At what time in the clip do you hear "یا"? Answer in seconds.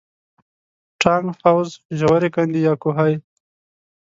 2.67-2.73